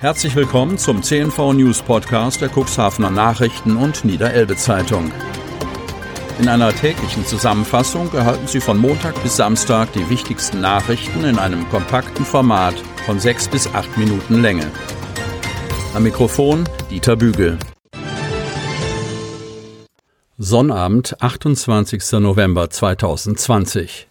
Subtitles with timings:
[0.00, 5.12] Herzlich willkommen zum CNV News Podcast der Cuxhavener Nachrichten und Niederelbe Zeitung.
[6.38, 11.68] In einer täglichen Zusammenfassung erhalten Sie von Montag bis Samstag die wichtigsten Nachrichten in einem
[11.68, 14.72] kompakten Format von sechs bis acht Minuten Länge.
[15.92, 17.58] Am Mikrofon Dieter Bügel.
[20.38, 22.12] Sonnabend, 28.
[22.20, 24.08] November 2020.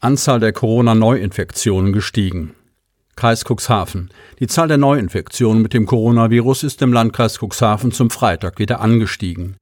[0.00, 2.54] Anzahl der Corona-Neuinfektionen gestiegen.
[3.16, 4.10] Kreis Cuxhaven.
[4.40, 9.56] Die Zahl der Neuinfektionen mit dem Coronavirus ist im Landkreis Cuxhaven zum Freitag wieder angestiegen.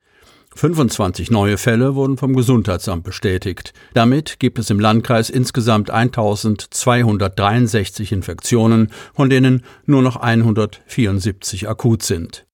[0.55, 3.73] 25 neue Fälle wurden vom Gesundheitsamt bestätigt.
[3.95, 12.45] Damit gibt es im Landkreis insgesamt 1263 Infektionen, von denen nur noch 174 akut sind.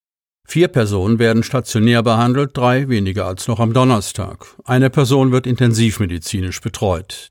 [0.47, 4.47] Vier Personen werden stationär behandelt, drei weniger als noch am Donnerstag.
[4.65, 7.29] Eine Person wird intensivmedizinisch betreut.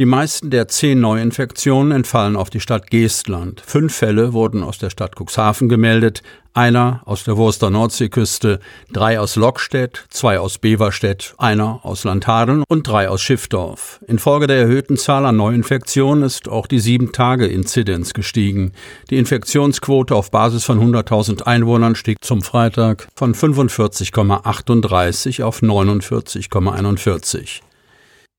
[0.00, 3.62] Die meisten der zehn Neuinfektionen entfallen auf die Stadt Geestland.
[3.64, 8.58] Fünf Fälle wurden aus der Stadt Cuxhaven gemeldet, einer aus der Wurster Nordseeküste,
[8.92, 14.00] drei aus Lockstedt, zwei aus Beverstedt, einer aus Landhadeln und drei aus Schiffdorf.
[14.08, 18.72] Infolge der erhöhten Zahl an Neuinfektionen ist auch die Sieben-Tage-Inzidenz gestiegen.
[19.10, 27.60] Die Infektionsquote auf Basis von 100.000 Einwohnern stieg zum Freitag von 45,38 auf 49,41.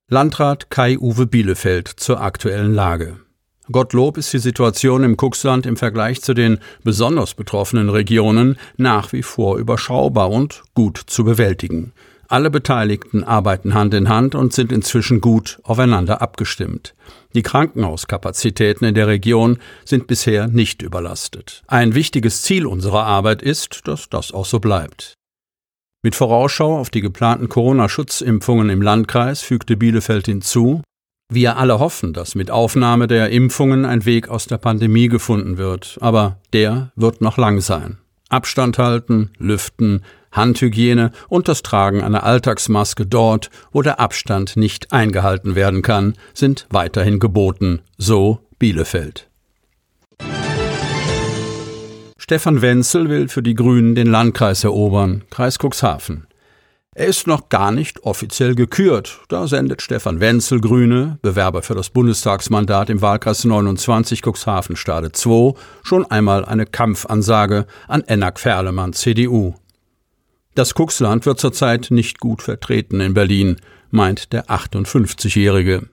[0.08, 3.18] Landrat Kai-Uwe Bielefeld zur aktuellen Lage.
[3.72, 9.24] Gottlob ist die Situation im Kuxland im Vergleich zu den besonders betroffenen Regionen nach wie
[9.24, 11.92] vor überschaubar und gut zu bewältigen.
[12.28, 16.94] Alle Beteiligten arbeiten Hand in Hand und sind inzwischen gut aufeinander abgestimmt.
[17.34, 21.64] Die Krankenhauskapazitäten in der Region sind bisher nicht überlastet.
[21.66, 25.16] Ein wichtiges Ziel unserer Arbeit ist, dass das auch so bleibt.
[26.06, 30.84] Mit Vorausschau auf die geplanten Corona-Schutzimpfungen im Landkreis fügte Bielefeld hinzu,
[31.34, 35.98] wir alle hoffen, dass mit Aufnahme der Impfungen ein Weg aus der Pandemie gefunden wird,
[36.02, 37.98] aber der wird noch lang sein.
[38.30, 45.56] Abstand halten, lüften, Handhygiene und das Tragen einer Alltagsmaske dort, wo der Abstand nicht eingehalten
[45.56, 49.28] werden kann, sind weiterhin geboten, so Bielefeld.
[52.28, 56.26] Stefan Wenzel will für die Grünen den Landkreis erobern, Kreis Cuxhaven.
[56.96, 59.20] Er ist noch gar nicht offiziell gekürt.
[59.28, 65.54] Da sendet Stefan Wenzel, Grüne, Bewerber für das Bundestagsmandat im Wahlkreis 29 Cuxhaven Stade 2,
[65.84, 69.54] schon einmal eine Kampfansage an Enak Ferlemann, CDU.
[70.56, 73.58] Das Cuxland wird zurzeit nicht gut vertreten in Berlin,
[73.92, 75.90] meint der 58-Jährige.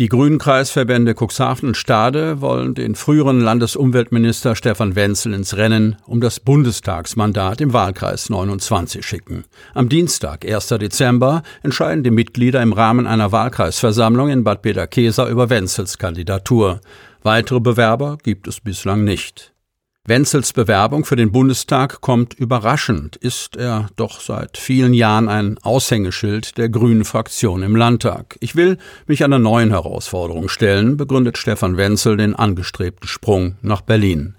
[0.00, 6.20] Die Grünen Kreisverbände Cuxhaven und Stade wollen den früheren Landesumweltminister Stefan Wenzel ins Rennen um
[6.20, 9.44] das Bundestagsmandat im Wahlkreis 29 schicken.
[9.72, 10.66] Am Dienstag, 1.
[10.66, 16.80] Dezember, entscheiden die Mitglieder im Rahmen einer Wahlkreisversammlung in Bad Peter-Kesa über Wenzels Kandidatur.
[17.22, 19.53] Weitere Bewerber gibt es bislang nicht.
[20.06, 26.58] Wenzels Bewerbung für den Bundestag kommt überraschend, ist er doch seit vielen Jahren ein Aushängeschild
[26.58, 28.36] der grünen Fraktion im Landtag.
[28.40, 28.76] Ich will
[29.06, 34.34] mich einer neuen Herausforderung stellen, begründet Stefan Wenzel den angestrebten Sprung nach Berlin.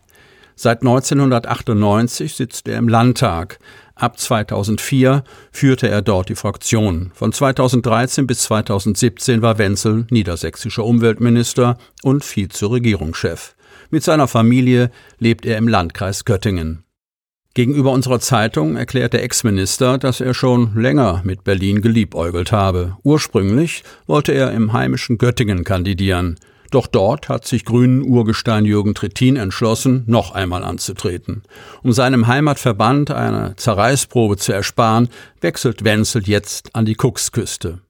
[0.55, 3.57] Seit 1998 sitzt er im Landtag.
[3.95, 7.09] Ab 2004 führte er dort die Fraktion.
[7.15, 13.54] Von 2013 bis 2017 war Wenzel niedersächsischer Umweltminister und Vize-Regierungschef.
[13.89, 16.83] Mit seiner Familie lebt er im Landkreis Göttingen.
[17.55, 22.97] Gegenüber unserer Zeitung erklärt der Ex-Minister, dass er schon länger mit Berlin geliebäugelt habe.
[23.03, 26.37] Ursprünglich wollte er im heimischen Göttingen kandidieren.
[26.71, 31.43] Doch dort hat sich Grünen Urgestein Jürgen Trittin entschlossen, noch einmal anzutreten.
[31.81, 35.07] Um seinem Heimatverband eine Zerreißprobe zu ersparen,
[35.39, 37.84] wechselt Wenzel jetzt an die Kuxküste.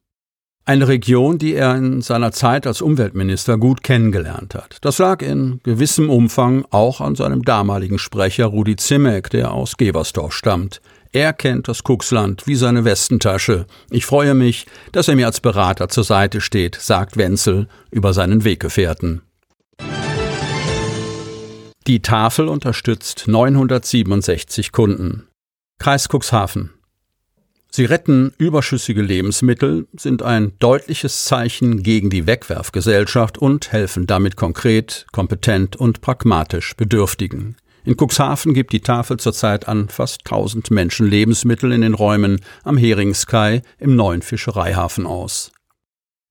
[0.68, 4.78] Eine Region, die er in seiner Zeit als Umweltminister gut kennengelernt hat.
[4.82, 10.34] Das lag in gewissem Umfang auch an seinem damaligen Sprecher Rudi Zimmek, der aus Geversdorf
[10.34, 10.82] stammt.
[11.12, 13.68] Er kennt das Kuxland wie seine Westentasche.
[13.92, 18.44] Ich freue mich, dass er mir als Berater zur Seite steht, sagt Wenzel über seinen
[18.44, 19.22] Weggefährten.
[21.86, 25.28] Die Tafel unterstützt 967 Kunden.
[25.78, 26.75] Kreis Cuxhaven.
[27.76, 35.06] Sie retten überschüssige Lebensmittel, sind ein deutliches Zeichen gegen die Wegwerfgesellschaft und helfen damit konkret,
[35.12, 37.58] kompetent und pragmatisch Bedürftigen.
[37.84, 42.78] In Cuxhaven gibt die Tafel zurzeit an fast 1000 Menschen Lebensmittel in den Räumen am
[42.78, 45.52] Heringskai im neuen Fischereihafen aus.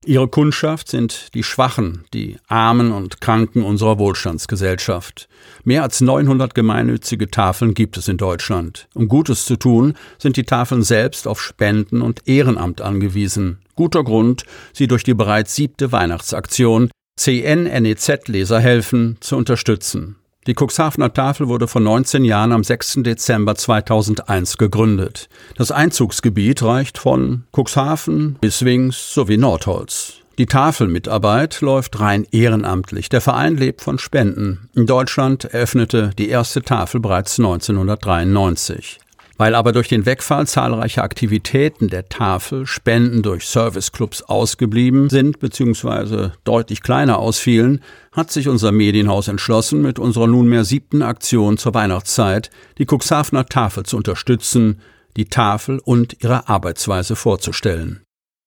[0.06, 5.28] Ihre Kundschaft sind die Schwachen, die Armen und Kranken unserer Wohlstandsgesellschaft.
[5.64, 8.88] Mehr als 900 gemeinnützige Tafeln gibt es in Deutschland.
[8.94, 13.60] Um Gutes zu tun, sind die Tafeln selbst auf Spenden und Ehrenamt angewiesen.
[13.76, 20.16] Guter Grund, sie durch die bereits siebte Weihnachtsaktion CNNEZ Leser helfen zu unterstützen.
[20.46, 22.98] Die Cuxhavener Tafel wurde vor 19 Jahren am 6.
[22.98, 25.30] Dezember 2001 gegründet.
[25.56, 30.14] Das Einzugsgebiet reicht von Cuxhaven bis Wings sowie Nordholz.
[30.36, 33.08] Die Tafelmitarbeit läuft rein ehrenamtlich.
[33.08, 34.68] Der Verein lebt von Spenden.
[34.74, 38.98] In Deutschland eröffnete die erste Tafel bereits 1993.
[39.36, 46.30] Weil aber durch den Wegfall zahlreicher Aktivitäten der Tafel Spenden durch Serviceclubs ausgeblieben sind bzw.
[46.44, 47.80] deutlich kleiner ausfielen,
[48.12, 53.84] hat sich unser Medienhaus entschlossen, mit unserer nunmehr siebten Aktion zur Weihnachtszeit die Cuxhavener Tafel
[53.84, 54.80] zu unterstützen,
[55.16, 58.04] die Tafel und ihre Arbeitsweise vorzustellen.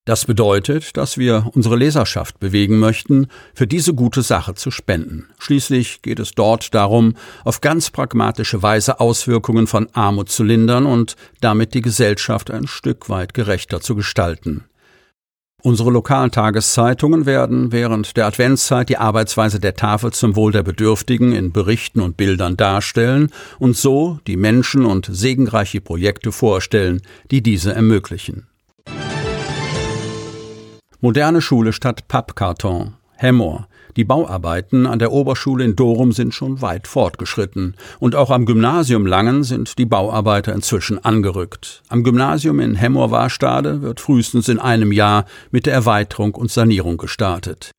[0.07, 5.27] Das bedeutet, dass wir unsere Leserschaft bewegen möchten, für diese gute Sache zu spenden.
[5.37, 11.17] Schließlich geht es dort darum, auf ganz pragmatische Weise Auswirkungen von Armut zu lindern und
[11.41, 14.63] damit die Gesellschaft ein Stück weit gerechter zu gestalten.
[15.61, 21.33] Unsere lokalen Tageszeitungen werden während der Adventszeit die Arbeitsweise der Tafel zum Wohl der Bedürftigen
[21.33, 27.73] in Berichten und Bildern darstellen und so die Menschen und segenreiche Projekte vorstellen, die diese
[27.73, 28.47] ermöglichen.
[30.99, 32.95] Moderne Schule statt Pappkarton.
[33.17, 33.67] Hemmoor.
[33.97, 37.75] Die Bauarbeiten an der Oberschule in Dorum sind schon weit fortgeschritten.
[37.99, 41.83] Und auch am Gymnasium Langen sind die Bauarbeiter inzwischen angerückt.
[41.89, 47.69] Am Gymnasium in Hemmoor-Warstade wird frühestens in einem Jahr mit der Erweiterung und Sanierung gestartet.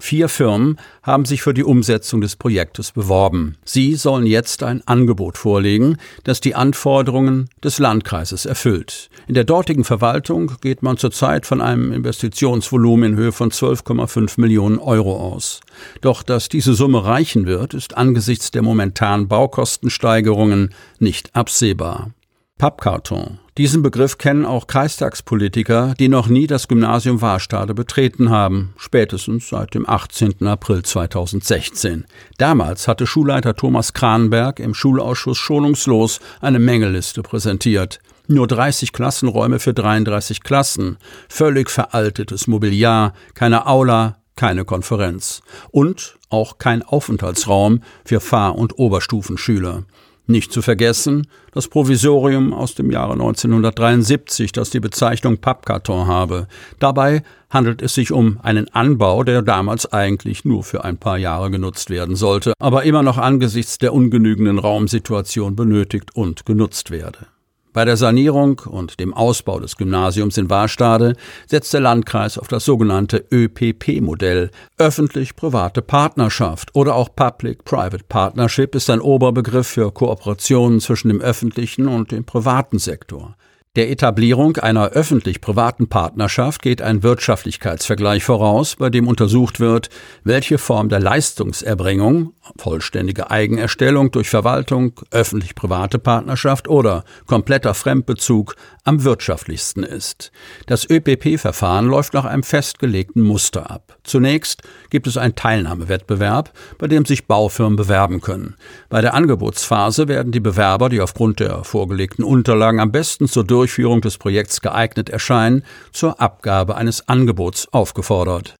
[0.00, 3.56] Vier Firmen haben sich für die Umsetzung des Projektes beworben.
[3.64, 9.10] Sie sollen jetzt ein Angebot vorlegen, das die Anforderungen des Landkreises erfüllt.
[9.26, 14.78] In der dortigen Verwaltung geht man zurzeit von einem Investitionsvolumen in Höhe von 12,5 Millionen
[14.78, 15.60] Euro aus.
[16.00, 22.12] Doch dass diese Summe reichen wird, ist angesichts der momentanen Baukostensteigerungen nicht absehbar.
[22.58, 23.38] Pappkarton.
[23.56, 29.74] Diesen Begriff kennen auch Kreistagspolitiker, die noch nie das Gymnasium Warstade betreten haben, spätestens seit
[29.74, 30.46] dem 18.
[30.46, 32.04] April 2016.
[32.36, 38.00] Damals hatte Schulleiter Thomas Kranberg im Schulausschuss schonungslos eine Mängeliste präsentiert.
[38.28, 46.58] Nur 30 Klassenräume für 33 Klassen, völlig veraltetes Mobiliar, keine Aula, keine Konferenz und auch
[46.58, 49.84] kein Aufenthaltsraum für Fahr- und Oberstufenschüler.
[50.30, 56.48] Nicht zu vergessen das Provisorium aus dem Jahre 1973, das die Bezeichnung Pappkarton habe.
[56.78, 61.50] Dabei handelt es sich um einen Anbau, der damals eigentlich nur für ein paar Jahre
[61.50, 67.26] genutzt werden sollte, aber immer noch angesichts der ungenügenden Raumsituation benötigt und genutzt werde.
[67.72, 71.14] Bei der Sanierung und dem Ausbau des Gymnasiums in Warstade
[71.46, 74.50] setzt der Landkreis auf das sogenannte ÖPP-Modell.
[74.78, 82.10] Öffentlich-private Partnerschaft oder auch Public-Private Partnership ist ein Oberbegriff für Kooperationen zwischen dem öffentlichen und
[82.10, 83.36] dem privaten Sektor.
[83.76, 89.90] Der Etablierung einer öffentlich-privaten Partnerschaft geht ein Wirtschaftlichkeitsvergleich voraus, bei dem untersucht wird,
[90.24, 99.82] welche Form der Leistungserbringung, vollständige Eigenerstellung durch Verwaltung, öffentlich-private Partnerschaft oder kompletter Fremdbezug am wirtschaftlichsten
[99.82, 100.32] ist.
[100.66, 103.98] Das ÖPP-Verfahren läuft nach einem festgelegten Muster ab.
[104.02, 108.56] Zunächst gibt es einen Teilnahmewettbewerb, bei dem sich Baufirmen bewerben können.
[108.88, 114.00] Bei der Angebotsphase werden die Bewerber, die aufgrund der vorgelegten Unterlagen am besten zur Durchführung
[114.00, 118.54] des Projekts geeignet erscheinen, zur Abgabe eines Angebots aufgefordert.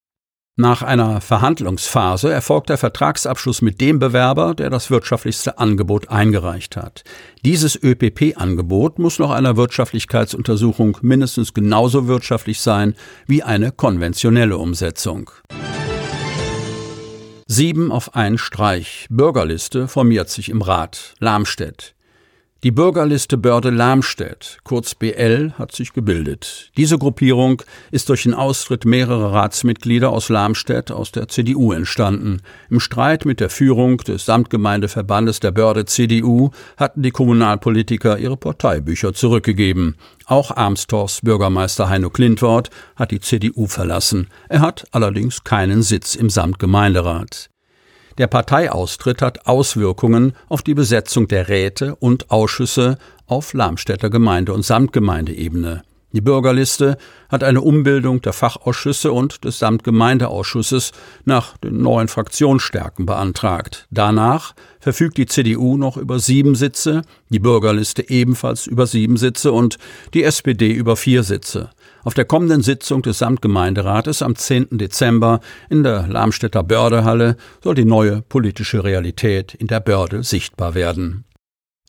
[0.57, 7.05] Nach einer Verhandlungsphase erfolgt der Vertragsabschluss mit dem Bewerber, der das wirtschaftlichste Angebot eingereicht hat.
[7.45, 12.97] Dieses ÖPP-Angebot muss nach einer Wirtschaftlichkeitsuntersuchung mindestens genauso wirtschaftlich sein
[13.29, 15.31] wie eine konventionelle Umsetzung.
[17.47, 19.07] Sieben auf einen Streich.
[19.11, 21.15] Bürgerliste formiert sich im Rat.
[21.21, 21.95] Lamstedt.
[22.65, 26.73] Die Bürgerliste Börde-Lamstedt, kurz BL, hat sich gebildet.
[26.77, 27.63] Diese Gruppierung
[27.93, 32.43] ist durch den Austritt mehrerer Ratsmitglieder aus Lamstedt aus der CDU entstanden.
[32.69, 39.15] Im Streit mit der Führung des Samtgemeindeverbandes der Börde CDU hatten die Kommunalpolitiker ihre Parteibücher
[39.15, 39.95] zurückgegeben.
[40.27, 44.27] Auch Armstorfs Bürgermeister Heino Klintwort hat die CDU verlassen.
[44.49, 47.51] Er hat allerdings keinen Sitz im Samtgemeinderat.
[48.19, 52.99] Der Parteiaustritt hat Auswirkungen auf die Besetzung der Räte und Ausschüsse
[53.29, 55.83] auf Lamstädter Gemeinde- und Samtgemeindeebene.
[56.11, 56.97] Die Bürgerliste
[57.29, 60.93] hat eine Umbildung der Fachausschüsse und des Samtgemeindeausschusses
[61.27, 63.87] nach den neuen Fraktionsstärken beantragt.
[63.91, 69.79] Danach verfügt die CDU noch über sieben Sitze, die Bürgerliste ebenfalls über sieben Sitze und
[70.15, 71.71] die SPD über vier Sitze.
[72.09, 74.79] Auf der kommenden Sitzung des Samtgemeinderates am 10.
[74.79, 81.27] Dezember in der Lamstädter Bördehalle soll die neue politische Realität in der Börde sichtbar werden.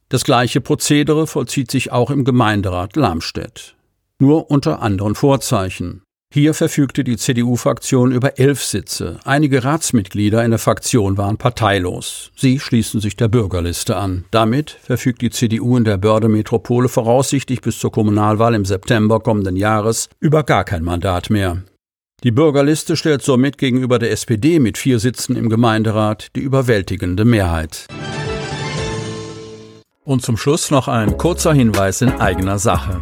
[0.10, 3.78] Das gleiche Prozedere vollzieht sich auch im Gemeinderat Lamstedt.
[4.20, 6.02] Nur unter anderen Vorzeichen.
[6.32, 9.20] Hier verfügte die CDU-Fraktion über elf Sitze.
[9.24, 12.30] Einige Ratsmitglieder in der Fraktion waren parteilos.
[12.36, 14.26] Sie schließen sich der Bürgerliste an.
[14.30, 20.08] Damit verfügt die CDU in der Börde-Metropole voraussichtlich bis zur Kommunalwahl im September kommenden Jahres
[20.20, 21.64] über gar kein Mandat mehr.
[22.24, 27.88] Die Bürgerliste stellt somit gegenüber der SPD mit vier Sitzen im Gemeinderat die überwältigende Mehrheit.
[30.04, 33.02] Und zum Schluss noch ein kurzer Hinweis in eigener Sache.